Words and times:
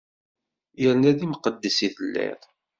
Yerna 0.81 1.11
d 1.17 1.19
imqeddes 1.25 1.77
i 1.87 1.89
telliḍ. 1.95 2.41